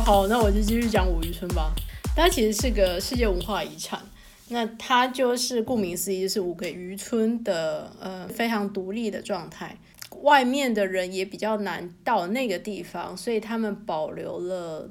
[0.00, 1.72] 好，那我就继续讲五渔村吧。
[2.16, 4.00] 它其实是个世界文化遗产，
[4.48, 9.76] 那它就是顾名思义，就是五个渔村的呃非常独立的状态。
[10.22, 14.90] 外面的人也比较难到那个地方，所以他们保留了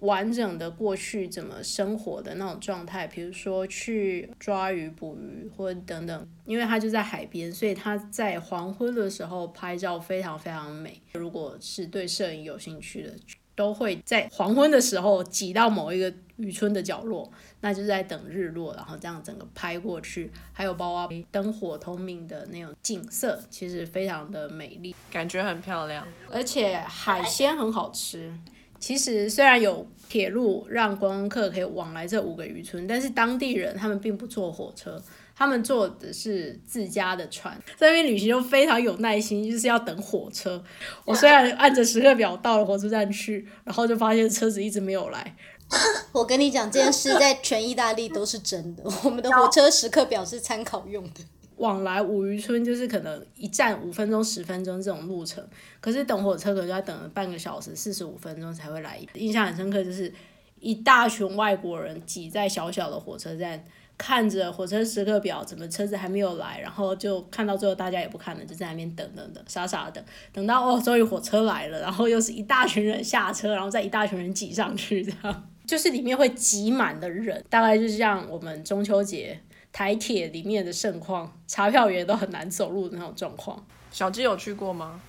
[0.00, 6.28] 完整的过去怎么生活的那种状态，比如说去抓鱼、捕鱼或者等等。
[6.46, 11.00] 因为它就在海边，所以它在黄昏的时候拍照非常非常美。
[11.12, 13.14] 如果是对摄影有兴趣的，
[13.54, 17.30] 都会在黄昏的时候挤到某一个渔村的角落，
[17.60, 28.32] 那就是在等日落，然后这样整个拍过去，还有包括灯火通明的那种景色，其实非常的美丽，感觉很漂亮，而且海鲜很好吃。
[28.78, 35.00] 其实虽然有铁路让观光客可以往来这五个渔村，但是当地人他们并不坐火车。
[35.34, 40.62] 他们坐的是自家的船，在那边旅行就非常有耐心，就是要等火车。
[41.04, 45.36] 我虽然按着时刻表到了火车站去，然后就发现车子一直没有来。
[46.12, 48.82] 我跟你讲，这件事在全意大利都是真的。
[49.04, 51.20] 我们的火车时刻表是参考用的。
[51.56, 55.42] 往来五渔村就是可能一站五分钟、十分钟这种路程，
[55.80, 59.00] 可是等火车可能就要等了半个小时、四十五分钟才会来。
[59.14, 60.12] 印象很深刻，就是
[60.60, 63.64] 一大群外国人挤在小小的火车站。
[64.02, 79.40] 看着火车时刻表，怎么车子还没有来，然后就看到最后大家也不看了，就在那边等等等，傻傻的等到哦，终于火车来了，然后又是一大群人下车，然后再一大群人挤上去，这样就是里面会挤满的人，大概就是像我们中秋节
[79.72, 83.64] 台铁里面的盛况，查票员都很难走路的那种状况。
[83.92, 85.00] 小鸡有去过吗？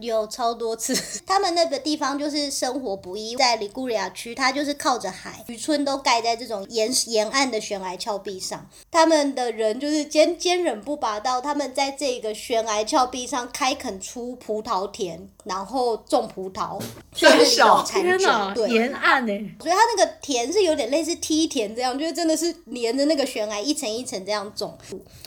[0.00, 0.94] 有超多次，
[1.26, 8.68] 他们那个地方就是生活不易，在里古里亚区，它就是靠着海，渔村都盖在这种沿沿岸的悬崖峭壁上。
[8.90, 16.80] 他们的人就是坚坚忍不拔到，他们在这个悬崖峭壁上开垦出葡萄田，然后种葡萄，
[17.14, 24.78] 所以小天哪，对，沿岸呢，所以它那个田是有点类似梯田这样，就是真的是连着那个悬崖一层一层这样种。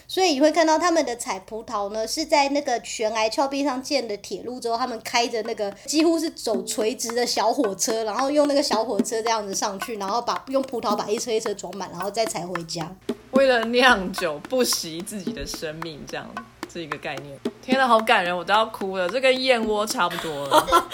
[0.08, 12.90] 所以你会看到他们的采葡萄呢，是在那个悬崖峭壁上建的铁路之后，他们开着那个几乎是走垂直的小火车，然后用那个小火车这样子上去，然后把用葡萄把一车一车装满，然后再采回家。
[13.32, 16.30] 为了酿酒，不惜自己的生命，这样。
[16.68, 19.10] 这一个概念，天呐，好感人，我都要哭了。
[19.10, 20.88] 这跟燕窝差不多了。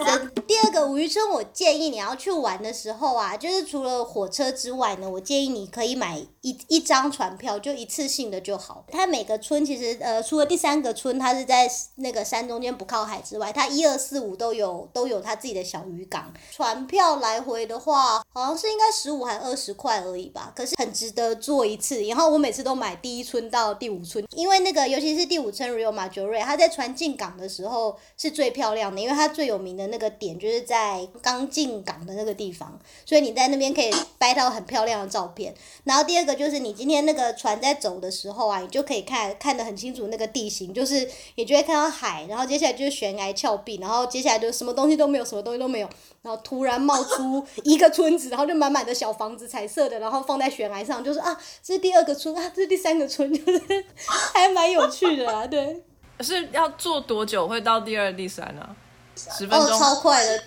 [0.46, 8.84] 第二个五渔村，我建议你要去玩的时候啊，就是除了火车之外呢，我建议你可以买一一张船票，就一次性的就好。
[8.90, 16.30] 它每个村其实呃，除了第三个村，它是在那个山中间不靠海之外，它一二四五都有都有它自己的小渔港。
[16.52, 22.02] 船票来回的话，好像是应该十五还二十块而已吧，可是很值得坐一次。
[22.02, 25.30] 然后我每次都买第一村到第五村，因为那个尤其是。
[25.30, 35.54] 第五村 Rio 九瑞，他在船进港的时候是最漂亮的，因为它最有名的那个点就是在刚进港的那个地方，所以你在那边可以拍到很漂亮的照片。
[35.84, 45.88] 然后第二个就是你今天那个船在走的时候啊，你就可以看看得很清楚那个地形，就是你就会看到海，然后接下来就是悬崖峭壁，然后接下来就什么东西都没有，什么东西都没有，
[46.22, 53.84] 然后突然冒出一个村子，然后就满满的小房子，彩色的，然后放在悬崖上，就是啊，这是第二个村啊，这是第三个村，就是
[54.32, 55.10] 还蛮有趣。
[55.16, 55.82] 的啊，对。
[56.22, 58.68] 是要做多久会到第二、第三呢？
[59.16, 60.42] 十分钟，超快的。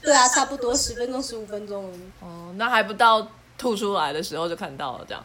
[0.00, 1.92] 对啊，差不多十分钟、十五分钟。
[2.20, 3.26] 哦，那还不到
[3.56, 5.24] 吐出来的时候就看到了，这样。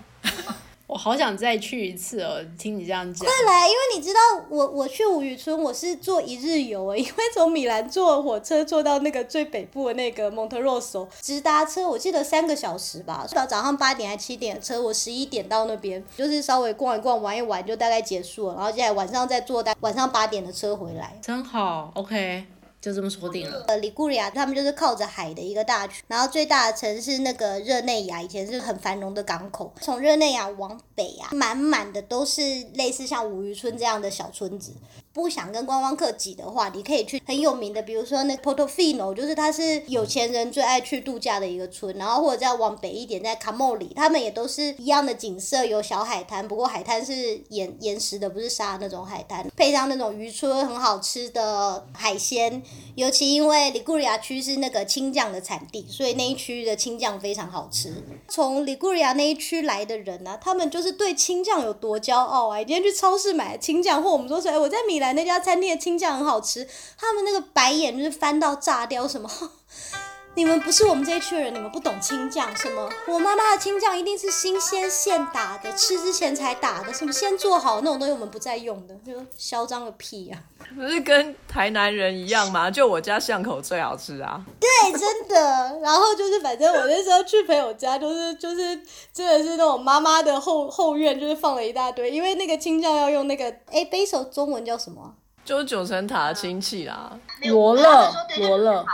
[0.93, 2.37] 我好想再去一次哦！
[2.55, 22.45] 听你这样讲，快来，因为你知道我我去五渔村，我是坐一日游诶， 因为从米兰坐火车坐到那个最北部的那个蒙特罗索，直达车我记得三个小时吧，到早上八点还七点的车，我十一点到那边，就是稍微逛一逛玩一玩就大概结束了，然后接下来晚上再坐到晚上八点的车回来，真好，OK。
[22.83, 23.63] 就这么说定了。
[23.69, 29.73] 呃，里古里亚他们就是靠着海的一个大区，然后最大的城市那个热内亚以前是很繁荣的港口。
[29.79, 32.41] 从热内亚往北啊，满满的都是
[32.73, 34.73] 类似像五渔村这样的小村子。
[35.13, 41.95] 不想跟观光客挤的话，你可以去很有名的，比如说那 Portofino，就是它是有钱人最爱去度假的一个村。
[41.97, 52.63] 然后或者再往北一点，在卡莫里，他们也都是一样的景色，有小海滩，不过海滩是岩岩石的，不是沙那种海滩，配上那种渔村很好吃的海鲜。
[52.95, 58.03] 尤其因为里古里亚区是那个青酱的产地，所以那一区的青酱非常好吃。
[58.29, 62.57] 从里古里亚那一区来的人呢，他们就是对青酱有多骄傲啊！
[62.57, 65.02] 今天去超市买青酱，或我们说说，哎，我在米。
[65.11, 66.65] 那家餐厅的青酱很好吃，
[66.97, 69.29] 他们那个白眼就是翻到炸掉，什么。
[70.35, 72.89] 你们不是我们这一区的人，你们不懂青酱什么？
[73.07, 80.37] 我妈妈的青酱一定是新鲜现打的，吃之前才打的，什么先做好那种东西我们不再用的，就嚣张个屁呀、
[80.75, 82.71] 不是跟台南人一样吗？
[82.71, 84.43] 就我家巷口最好吃啊！
[84.59, 85.79] 对，真的。
[85.83, 88.75] 然后就是，反正我那时候去朋友家，就是就是
[89.13, 95.13] 真的是那种妈妈的后后院，就是放了一大堆，因为那个青酱要用那个，哎，背手中文叫什么啊？
[95.45, 97.11] 就是九层塔的亲戚啦，
[97.43, 98.85] 罗勒，罗勒，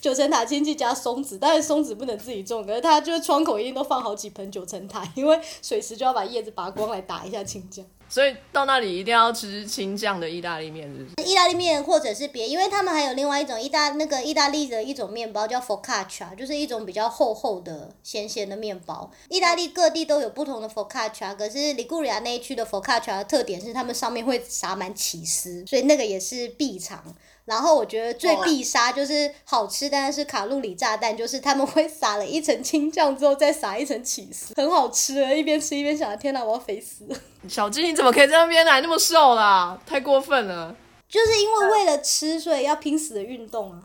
[0.00, 7.84] 九层塔亲戚加松子，但是松子不能自己种，可是它就是窗口一定都放好几盆九层塔，因为水时就要把叶子拔光来打一下青酱。
[8.08, 11.28] 所以到那里一定要吃青酱的意大利面，是不是？
[11.28, 19.10] 意大利面或者是别，因为他们还有另外一种意大那个意大利的一种面包叫 focaccia，就是一种比较厚厚的咸咸的面包。
[19.28, 27.02] 意大利各地都有不同的 focaccia，可是里古里亚那一区的 focaccia 的特点是他们上面会撒满起司，所以那个也是必尝。
[27.46, 35.14] 然后我觉得最必杀就是好吃，但是卡路里炸弹，就是他们会撒了一层青酱之后再撒一层起司，很好吃。
[35.36, 37.16] 一边吃一边想，天哪，我要肥死了。
[37.48, 39.78] 小鸡你怎么可以在那边来那么瘦啦？
[39.86, 40.74] 太过分了！
[41.08, 43.78] 就是因为为了吃，所以要拼死的运动啊。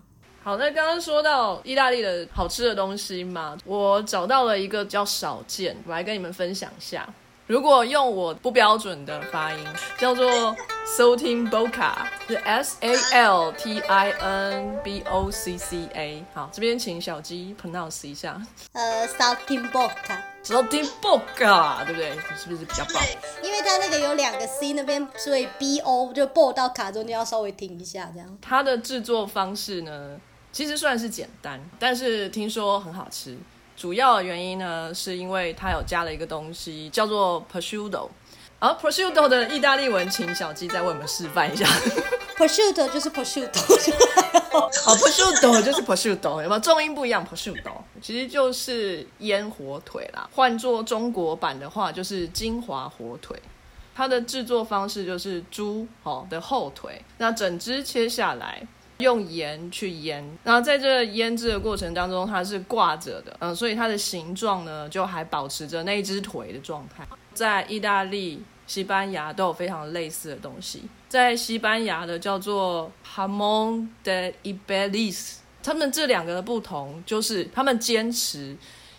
[0.43, 7.07] 好，那刚刚说到意大利的好吃的东西嘛，我找到了一个比较少见，我来跟你们分享一下。
[7.51, 9.59] 如果用我不标准的发音，
[9.97, 10.55] 叫做
[10.87, 11.91] Saltin Bocca，
[12.25, 16.23] 是 S A L T I N B O C C A。
[16.33, 22.13] 好，这边请小鸡 pronounce 一下呃 s a l t i n b o c c a Saltin Bocca，对不对？
[22.37, 23.03] 是不是比较棒？
[23.43, 28.37] 因为它那个有两个 C 那边，所以 B O 就 b o 到卡中间要稍微停一下，这样。
[28.41, 30.17] 它的制作方式呢，
[30.53, 33.37] 其实算是简单，但是听说很好吃。
[33.81, 38.07] 主要的原因呢，是因为它有加了一个东西叫做 prosciutto。
[38.59, 41.65] 而 prosciutto 的意大利文，请小鸡再为我们示范一下。
[42.37, 43.59] Prosciutto 就是 Prosciutto，
[44.51, 53.35] 好，prosciutto 就是 prosciutto，有没有重音不一样？prosciutto 其实就是腌火腿啦，换做中国版的话就是金华火腿。
[53.95, 58.61] 它的制作方式就是猪哦的后腿，那整只切下来，
[59.01, 67.05] 用盐去腌，然后在这腌制的过程当中，它是挂着的，嗯，所以它的形状呢就还保持着那一只腿的状态。
[67.33, 78.55] 在意大利、西班牙都有非常类似的东西，在西班牙的叫做 Hamon de Iberis，他们这两个的不同就是他们坚持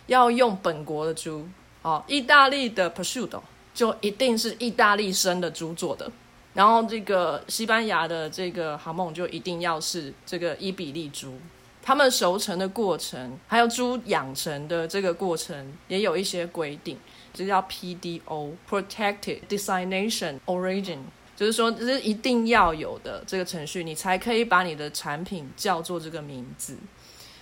[0.07, 1.47] 要用本国的猪，
[1.81, 3.41] 哦，意大利的 prosciutto
[3.73, 6.11] 就一定是意大利生的猪做的。
[6.53, 11.33] 然后这个西班牙的这个哈梦就一定要是这个伊比利猪，
[11.81, 16.97] 他们熟成的过程，还有猪养成的这个过程，也有一些规定，
[17.33, 20.99] 这叫 PDO（Protected Designation Origin），
[21.35, 26.77] 就是说这是一定要有的这个程序，你才可以把你的产品叫做这个名字。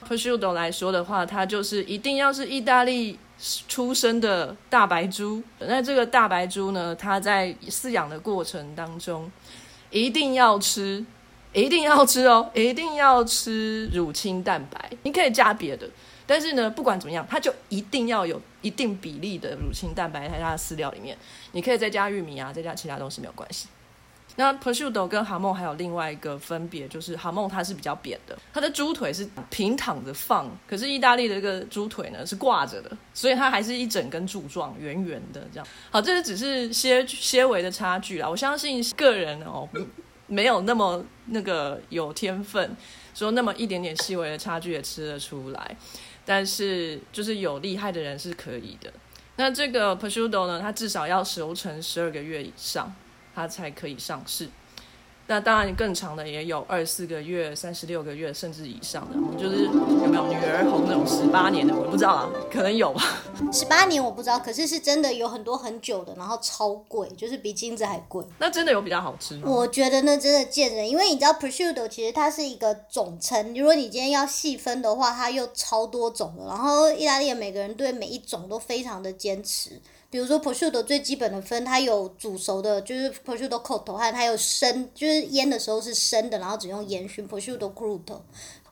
[0.08, 3.20] Prosciutto 来说的话，它就是一定要是意大利
[3.68, 5.42] 出生的大白猪。
[5.60, 9.32] 那这个大白猪呢，它在饲养的过程当中，
[9.90, 11.04] 一定要吃，
[11.54, 14.92] 一定要吃哦，一定要吃乳清蛋白。
[15.04, 15.90] 你可以加别的，
[16.26, 21.18] 但是呢，不管怎么样，它就一定要有一定比例的乳清蛋白在它的饲料里面。
[21.54, 23.68] 你可以再加玉米啊，再加其他东西没有关系。
[24.38, 35.68] 那 prosciutto 跟哈梦还有另外一个分别，就是哈梦它是比较扁的，它的猪腿是平躺着放，可是意大利的这个猪腿呢是挂着的，所以它还是一整根柱状，圆圆的这样。
[35.90, 38.30] 好，这是只是些些微的差距啦。
[38.30, 39.68] 我相信个人哦，
[40.28, 42.76] 没有那么那个有天分，
[43.14, 45.76] 说那么一点点细微的差距也吃得出来，
[46.26, 48.92] 但是就是有厉害的人是可以的。
[49.36, 52.94] 那这个 prosciutto 呢，它至少要熟成十二个月以上。
[53.42, 54.48] 它才可以上市。
[55.28, 63.02] 那当然，更长的也有二十四个月、三十六个月，甚至以上的，就是有没有女儿红那种十八年的，我不知道啊，可能有吧。
[63.54, 68.26] 十八年我不知道，可是是真的有很多很久的，然后超贵，就是比金子还贵。
[68.40, 69.50] 那真的有比较好吃吗？
[69.50, 76.46] 我觉得那真的见人，因为你知道 prosciutto 其实它是一个总称，如果你今天要细分的话，它又超多种的。
[76.46, 79.80] 然后意大利的每个人对每一种都非常的坚持。
[80.12, 87.40] 比如说 p r o s c i u t o 最基本的分，它有煮熟的，就是 prosciutto cotto，和它有生，就是腌的时候是生的，然后只用烟熏 p r o
[87.40, 88.20] s c i u t o crudo。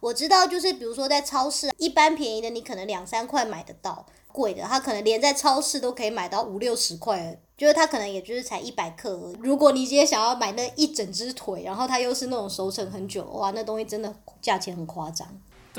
[0.01, 9.37] 我知道，就是比如说在超市，一般便宜的你可能两三块买得到，贵的它可能连在超市都可以买到五六十块，就是它可能也就是才一百克而已。
[9.41, 15.25] 如果你今天想要买那一整只腿，然后它又是那种熟成很久，哇，那东西真的价钱很夸张。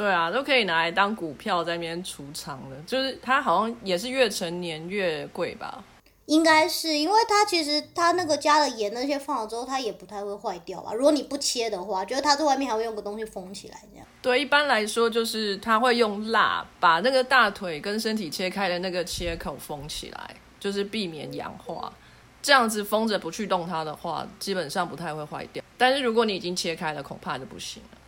[0.00, 5.84] 对啊，都可以拿来当股票在那边储藏的，就是它好像也是越成年越贵吧。
[6.24, 10.94] 应该是因为它其实它那个加了盐那些放了之后，它也不太会坏掉吧？
[10.94, 14.06] 如果你不切的话，就是它在外面还会用个东西封起来这样。
[14.22, 21.92] 对，一般来说就是它会用蜡把那个大腿跟身体切开的那个切口封起来，就是避免氧化。
[22.40, 25.62] 这样子封着不去动它的话，基本上不太会坏掉。
[25.76, 27.98] 但是如果你已经切开了，恐怕就不行了。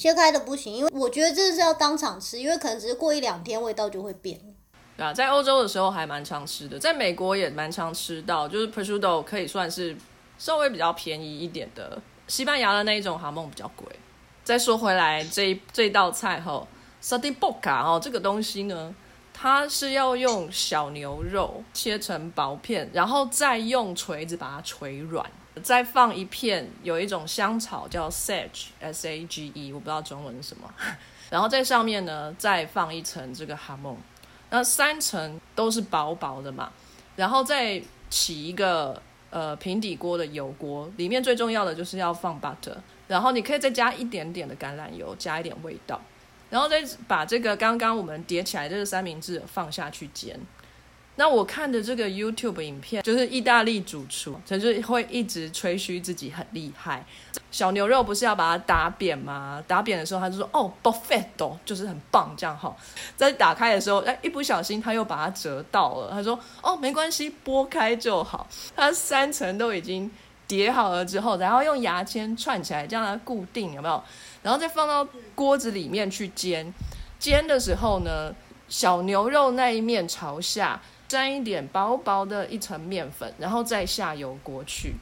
[0.00, 4.40] 切开的不行，因为我觉得这是要当场吃，因为可能只是过一两天味道就会变。
[4.96, 9.94] 对啊，在欧洲的时候还蛮常吃的，在美国也蛮常吃到，就是 prosciutto 可以算是
[10.38, 12.00] 稍微比较便宜一点的。
[12.26, 13.86] 西班牙的那一种哈梦比较贵。
[14.42, 16.66] 再说回来，这这道菜哈
[17.02, 18.94] s a d i b o c a 哦，这个东西呢，
[19.34, 25.30] 它是要用小牛肉切成薄片，然后再用锤子把它锤软，
[25.62, 30.72] 再放一片有一种香草叫 sage s a g e，我不知道中文是什么，
[31.30, 33.96] 然后在上面呢再放一层这个哈梦。
[34.50, 36.72] 那三层都是薄薄的嘛，
[37.14, 42.76] 然后再起一个呃平底锅的油锅，里面最重要的就是要放 butter，
[43.06, 46.00] 然后你可以再加一点点的橄榄油，加一点味道，
[46.50, 50.36] 然后再把这个刚刚我们叠起来这个三明治放下去煎。
[51.20, 57.04] 那我看的这个 YouTube 影片，就是意大利主厨，就是会一直吹嘘自己很厉害。
[57.50, 59.62] 小牛肉不是要把它打扁吗？
[59.68, 62.74] 打扁的时候，他就说：“哦，buffetto，就是很棒，这样哈。”
[63.18, 66.10] 在打开的时候，哎，一不小心他又把它折到了。
[66.10, 70.10] 他说：“哦，没关系，剥开就好。”它三层都已经
[70.48, 74.02] 叠好了之后，然后用牙签串起来，这样它固定，有没有？
[74.42, 76.72] 然后再放到锅子里面去煎。
[77.18, 78.34] 煎的时候呢，
[78.70, 80.80] 小牛肉那一面朝下。
[81.10, 84.94] 沾一点薄薄的一层面粉，然后再下油锅去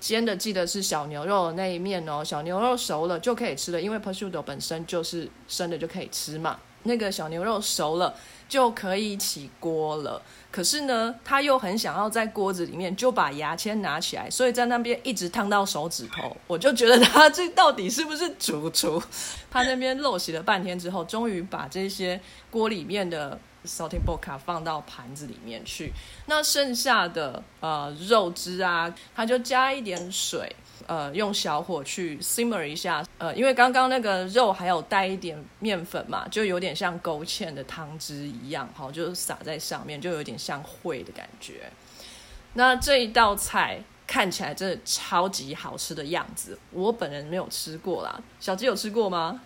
[0.00, 2.24] 煎的，记得是小牛肉的那一面哦。
[2.24, 6.58] 小牛肉熟了就可以吃了，因为 p r s c i u t o 本身就是生的就可以吃嘛。
[6.84, 8.14] 那个小牛肉熟了
[8.48, 10.22] 就可以起锅了。
[10.50, 16.34] 可是呢，他又很想要在锅子里面就把牙签拿起来，所以在那边一直烫到手指头。
[16.46, 19.02] 我就觉得他这到底是不是主厨？
[19.52, 22.18] 他那边漏洗了半天之后，终于把这些
[22.50, 23.38] 锅里面的。
[23.64, 25.92] Salting b o c a 放到盘子里面去，
[26.26, 30.54] 那剩下的呃肉汁啊，它就加一点水，
[30.86, 41.70] 呃用小火去 simmer 一下，呃因为刚刚那个肉还有带一点面粉嘛，就有点像勾芡的汤汁一样，好，就撒在上面，就有点像烩的感觉。
[42.54, 49.40] 那这一道菜看起来真的超级好吃的样子，我本人没有吃过啦，小鸡有吃过吗？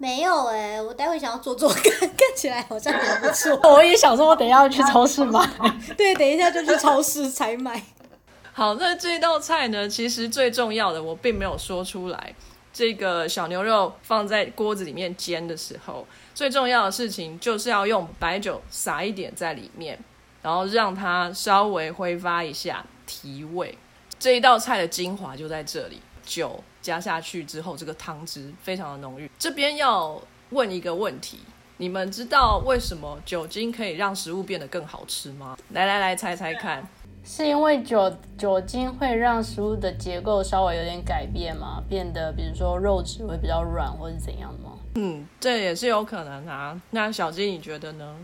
[0.00, 3.58] 没有哎，我待会想要做做看， 看起来好像很不错。
[3.68, 5.44] 我也想说，我等一下要去超市买。
[5.98, 7.82] 对，等一下就去超市采买。
[8.52, 12.34] 好，那这道菜呢，其实最重要的我并没有说出来。
[12.72, 19.98] 这个小牛肉放在锅子里面煎的时候，最重要的事情就是要用白酒撒一点在里面，
[20.42, 23.76] 然后让它稍微挥发一下提味。
[24.20, 26.62] 这一道菜的精华就在这里，酒。
[26.80, 29.30] 加下去之后，这个汤汁非常的浓郁。
[29.38, 30.18] 这边要
[30.50, 31.40] 问一个问题：
[31.76, 35.58] 你们知道为什么酒精可以让食物变得更好吃吗？
[35.70, 36.88] 来来来，猜猜看，
[37.24, 41.82] 是因为酒酒精会让食物的结构稍微有点改变吗？
[41.90, 44.78] 变得比如说肉质会比较软，或是怎样吗？
[44.94, 46.80] 嗯，这也是有可能啊。
[46.90, 48.16] 那小金你觉得呢？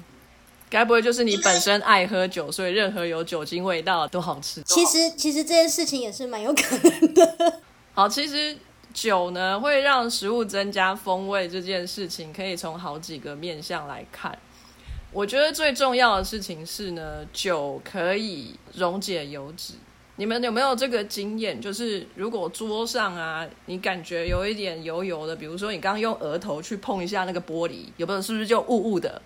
[0.70, 4.62] 该不会就是你本身爱喝酒，所以任何有酒精味道都好吃？
[4.62, 7.60] 其实，其实这件事情也是蛮有可能的。
[7.96, 8.56] 好，其实
[8.92, 14.36] 酒呢会让食物增加风味这件事情，可以从好几个面向来看。
[15.12, 19.74] 我觉得最重要的事情是呢，酒可以溶解油脂。
[20.16, 21.60] 你们有没有这个经验？
[21.60, 28.20] 就是如果桌上啊，你感觉有一点油油的，比如说你刚刚用额头去碰一下那个玻璃，有没有？
[28.20, 29.22] 是不是就雾雾的？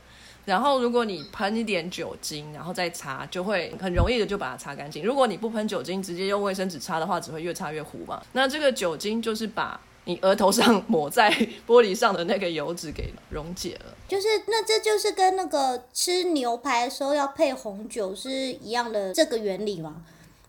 [0.48, 5.04] 然后，如果你喷一点酒精，然后再擦，就会很容易的就把它擦干净。
[5.04, 8.22] 如果你不喷酒精，直接用卫生纸擦的话，只会越擦越糊嘛。
[8.32, 11.30] 那这个酒精就是把你额头上抹在
[11.66, 13.94] 玻璃上的那个油脂给溶解了。
[14.08, 19.96] 就是，那这就是跟那个吃牛排的时候要配红酒是一样的这个原理吗？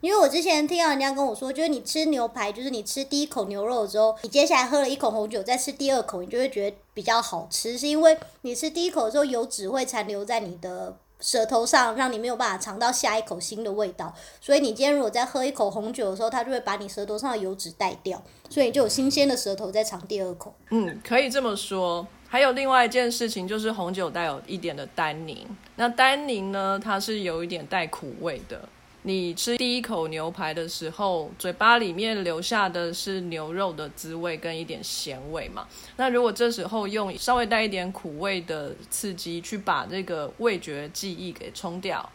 [0.02, 14.14] 因为我之前听到人家跟我说，就是你吃牛排，就是你吃第一口牛肉的时候，你接下来喝了一口红酒，再吃第二口，你就会觉得比较好吃，是因为你吃第一口的时候，油脂会残留在你的舌头上，让你没有办法尝到下一口新的味道。
[14.40, 20.54] 所以你今天如果再喝一口红酒的时候，它就会把你舌头上的油脂带掉，所以你就有新鲜的舌头在尝第二口。
[20.70, 22.08] 嗯，可以这么说。
[22.30, 28.62] 还有另外一件事情，就是红酒带有一点的单宁，那单宁呢，它是有一点带苦味的。
[29.04, 35.66] 你吃第一口牛排的时候，嘴巴里面留下的是牛肉的滋味跟一点咸味嘛？
[35.96, 42.08] 那如果这时候用稍微带一点苦味的刺激去把这个味觉记忆给冲掉，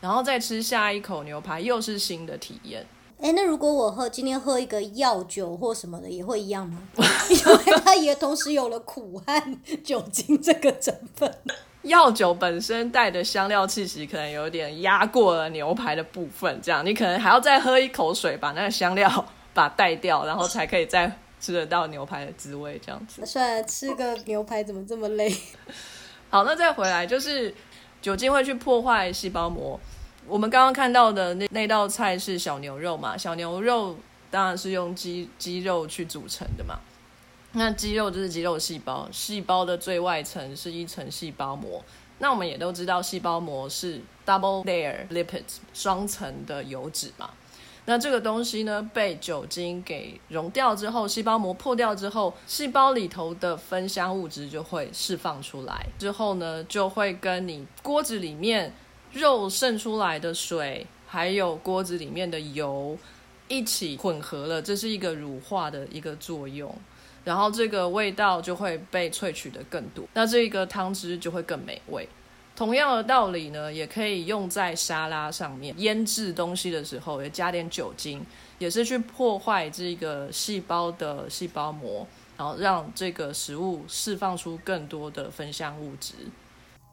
[0.00, 2.86] 然后再吃下一口牛排，又是新的体验。
[3.20, 6.82] 哎，那如果我喝今天喝一个药酒或什么的，也会一样吗？
[7.28, 11.30] 因为它也同时有了苦和酒精这个成分。
[11.82, 19.08] 药酒本身带的香料气息可能有点压过了牛排的部分，这样你可能还要再喝一口水，把那个香料
[19.54, 21.10] 把它带掉，然后才可以再
[21.40, 22.78] 吃得到牛排的滋味。
[22.84, 25.34] 这样子，算了，吃个牛排怎么这么累？
[26.28, 27.54] 好，那再回来就是
[28.02, 29.80] 酒精会去破坏细胞膜。
[30.26, 33.16] 我们刚刚看到的那那道菜是小牛肉嘛？
[33.16, 33.96] 小牛肉
[34.30, 36.78] 当然是用鸡鸡肉去组成的嘛。
[37.52, 41.82] 那肌肉就是肌肉细胞，细胞的最外层是一层细胞膜。
[42.18, 47.30] 那我们也都知道，细胞膜是 double layer lipids 双层的油脂嘛。
[47.86, 58.72] 那这个东西呢，被酒精给溶掉之后，细胞膜破掉之后，细胞里头的芬香物质就会释放出来，之后呢，就会跟你锅子里面
[59.12, 62.96] 肉渗出来的水，还有锅子里面的油
[63.48, 66.72] 一起混合了，这是一个乳化的一个作用。
[67.24, 72.08] 然后这个味道就会被萃取的更多，那这个汤汁就会更美味。
[72.56, 78.24] 同样的道理呢，也可以用在沙拉上面，腌制东西的时候也加点酒精，
[78.58, 86.12] 也是去破坏这个细胞的细胞膜，然后让这个食物释放出更多的芬香物质。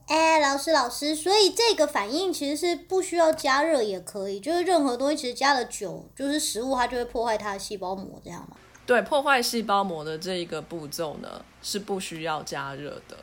[0.07, 8.55] 哎，老师老师，所以这个反应其实是不需要加热也可以，就是任何东西其实加了酒，就是食物它就会破坏它的细胞膜，这样吗？
[8.87, 13.17] 对破坏细胞膜的这一个步骤呢，是不需要加热的，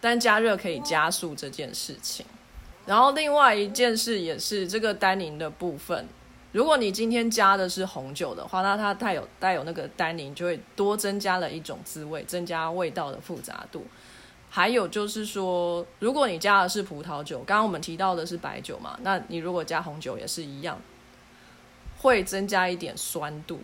[0.00, 2.24] 但加热可以加速这件事情。
[2.86, 6.08] 然后另外一件事也是这个单宁的部分，
[6.50, 13.86] 如果你今天加的是红酒的话，那它带有带有那个单宁，就会多增加了一种滋味，增加味道的复杂度。
[14.48, 20.80] 还有就是说，如果你加的是葡萄酒，刚刚我们提到的是白酒嘛，那你如果加红酒也是一样，
[21.98, 23.60] 会增加一点酸度。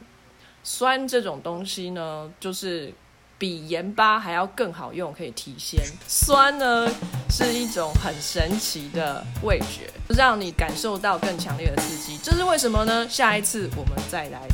[0.70, 2.92] 酸这种东西呢，就是
[3.38, 5.82] 比盐巴还要更好用，可以提鲜。
[6.06, 6.86] 酸呢
[7.30, 12.18] 是一种很神奇的味觉，让你感受到更强烈的刺激。
[12.22, 13.08] 这是为什么呢？
[13.08, 14.46] 下一次我们再来。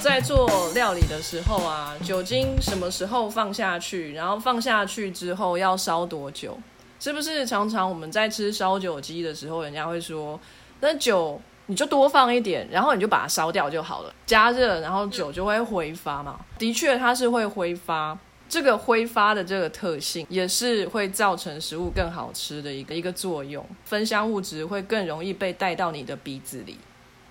[0.00, 4.12] 在做料理的时候啊，酒精什么时候放下去？
[4.12, 6.56] 然后放下去之后要烧多久？
[7.00, 10.38] 是不是常常我们在吃烧酒鸡的时候，人家会说
[10.78, 11.40] 那酒？
[11.66, 14.14] 你就多放一点，然后你就把它烧掉就好了。
[14.26, 16.40] 加热，然后酒就会挥发嘛。
[16.58, 18.18] 的确，它是会挥发。
[18.48, 23.64] 这个挥发的这个特性，也是会造成食物更好吃的一个一个作用。
[23.86, 26.76] 芬香物质会更容易被带到你的鼻子里，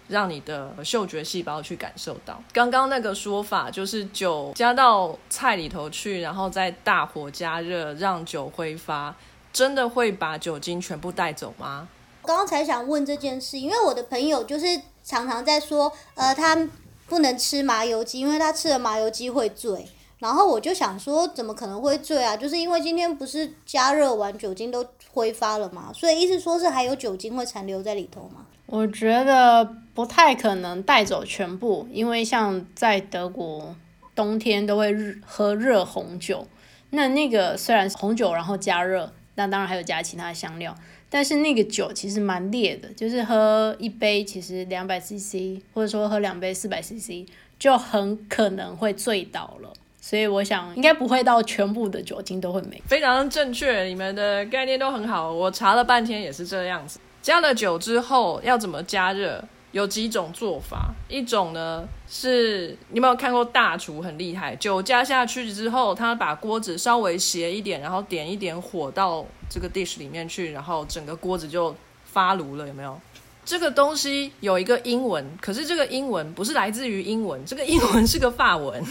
[0.08, 2.42] 让你的嗅觉细胞去感受到。
[2.52, 9.16] 刚刚那个说法就是酒加到菜里头去，然后再大火加热，让酒挥发，
[9.54, 11.88] 真的会把酒精全部带走吗？
[12.36, 14.66] 刚才想问这件事，因为我的朋友就是
[15.04, 16.58] 常常在说，呃，他
[17.08, 19.88] 不能吃麻油鸡，因为他吃了麻油鸡会醉。
[20.20, 22.38] 然后我就想说，怎么可能会醉啊？
[22.38, 28.46] 就是因为今天不是加热完酒精都挥发了嘛，所以意思说是还有酒精会残留在里头吗？
[28.68, 33.76] 我觉得不太可能带走全部，因为像在德国
[34.14, 36.48] 冬天都会喝热红酒，
[36.92, 40.76] 那那个虽然红酒，然后加热，那当然还有加其他香料。
[41.14, 47.28] 但是那个酒其实蛮烈的，就是喝一杯其实两百 CC，或者说喝两杯四百 CC，
[47.60, 49.74] 就很可能会醉倒了。
[50.00, 52.82] 所以我想应该不会到全部的酒精都会没。
[52.88, 55.32] 非常正确，你们的概念都很好。
[55.32, 56.98] 我查了半天也是这样子。
[57.22, 59.44] 加了酒之后要怎么加热？
[59.72, 73.00] 有几种做法，一种呢是你有没有看过大厨很厉害，酒加下去之后，他把锅子稍微斜一点，然后点一点火到这个 dish 里面去，然后整个锅子就发炉了，有没有？
[73.44, 78.84] 这个东西有一个英文，可是这个英文不是来自于英文，这个英文是个法文，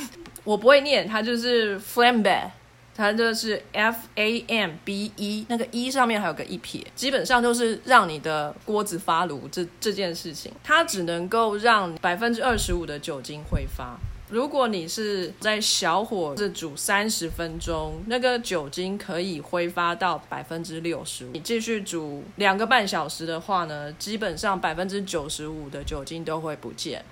[0.45, 2.51] 我不会念，它就是 flambe。
[2.95, 13.99] 它就是 F A M B E，那个 E 上面还有个一撇，基本上就是让你的锅子发炉这这件事情，它只能够让百分之二十五的酒精挥发。
[14.29, 21.25] 如果你是在小火是煮三十分钟，那个酒精可以挥发到百分之六十。
[21.33, 27.05] 你继续煮两个半小时的话呢，基本上百分之九十五的酒精都会不见。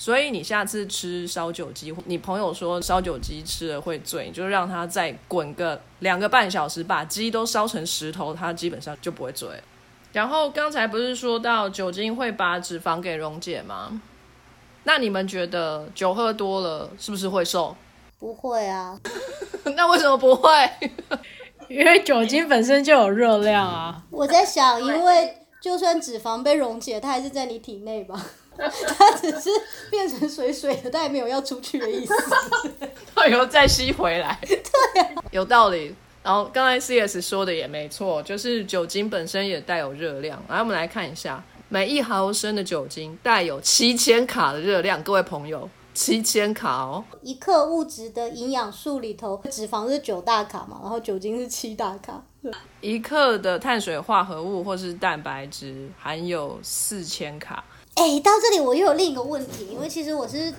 [0.00, 9.46] 所以你下次吃烧酒鸡，你朋友说烧酒鸡吃了会醉，你就让他再滚个两个半小时，把鸡都烧成石头，他基本上就不会醉。
[10.14, 14.00] 然后刚才不是说到酒精会把脂肪给溶解吗？
[14.84, 17.76] 那你们觉得酒喝多了是不是会瘦？
[18.18, 18.98] 不会啊。
[19.76, 20.50] 那为什么不会？
[21.68, 24.02] 因为酒精本身就有热量啊。
[24.10, 25.36] 我在想，因为。
[25.60, 28.18] 就算脂肪被溶解，它还是在你体内吧？
[28.98, 29.48] 它只是
[29.90, 32.14] 变成水水的，但也没有要出去的意思。
[33.28, 34.38] 以后再吸回来。
[34.42, 34.60] 对、
[35.30, 35.94] 有道理。
[36.22, 40.42] 然后刚才 C.S 说的也没错，就是酒精本身也带有热量。
[40.48, 47.02] 来，我们来看一下，每一毫升的酒精带有七千卡的热量，各位朋友，七千卡哦。
[47.22, 52.22] 一克物质的营养素里头，脂肪是九大卡嘛，然后酒精是七大卡。
[52.82, 57.64] 一克的碳水化合物或是蛋白质含有四千卡。
[57.94, 60.52] 哎，到这里我又有另一个问题，因为其实我是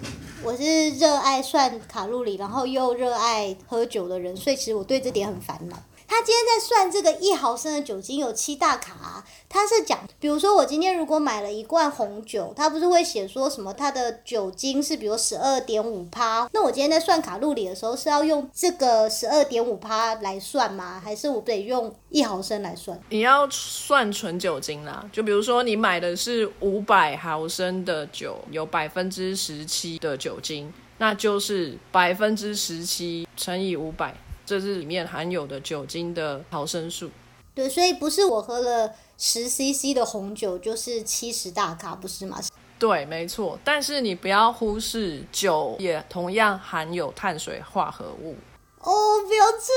[0.43, 5.77] 我是热爱算卡路里，然后又热爱喝酒的人，所以其实我对这点很烦恼。
[6.11, 21.01] 他今天在算这个一毫升的酒精有七大卡，他是讲，比如说我今天如果买了一罐红酒，他不是会写说什么它的酒精是比如十二点五趴，那我今天在算卡路里的时候是要用这个十二点五趴来算吗？
[21.01, 22.99] 还是我得用一毫升来算？
[23.07, 34.13] 你要算纯酒精啦，就比如说你买的是五百毫升的酒，有百分之十七的酒精，那就是百分之十七乘以五百。
[34.51, 37.09] 这是里面含有的酒精的毫升数。
[37.55, 42.37] 对，所以不是我喝了十 CC 的红酒就是七十大卡，不是吗？
[42.77, 43.57] 对，没错。
[43.63, 48.35] 但是你不要忽视，酒也同样含有碳水化合物。
[48.81, 48.91] 哦，
[49.25, 49.71] 不要这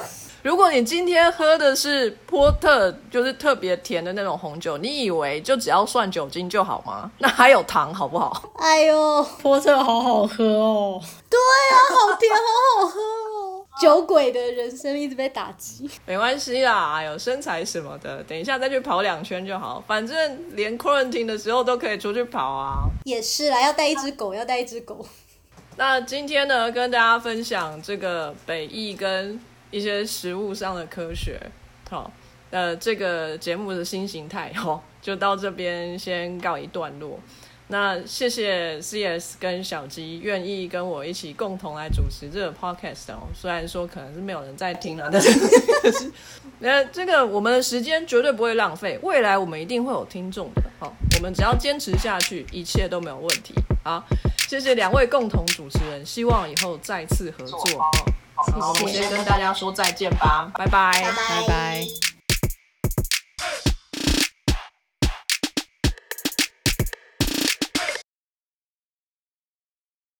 [0.00, 0.08] 样。
[0.42, 7.10] 如果你今天喝的是波特，就是特别甜的那种红酒，你以为就只要算酒精就好吗？
[7.18, 8.50] 那还有糖，好不好？
[8.56, 11.02] 哎呦，波特好好喝哦。
[11.28, 13.21] 对啊，好甜，好好喝哦。
[13.80, 22.84] 酒鬼的人生一直被打击，没关系啦，有身材什么的，等一下再去跑两圈就好，反正连 quarantine 的时候都可以出去跑啊。
[23.04, 25.04] 也是啦，要带一只狗，要带一只狗。
[25.76, 31.40] 那今天呢，跟大家分享这个北艺跟一些食物上的科学，
[31.88, 32.12] 好，
[32.50, 37.18] 呃，这个节目的新形态，哈，就到这边先告一段落。
[37.72, 43.26] 那谢谢 C.S 跟小鸡愿意跟我一起共同来主持这个 podcast 哦。
[43.34, 46.12] 虽然说可能是没有人在听了，但是
[46.60, 50.62] 那这个我们的时间绝对不会浪费，未来我们一定会有听众的。
[50.78, 53.54] 好，我们只要坚持下去，一切都没有问题。
[53.82, 54.04] 好，
[54.46, 57.58] 谢谢两位共同主持人，希望以后再次合作。
[58.34, 62.11] 好，我们先跟大家说再见吧，拜拜，拜拜。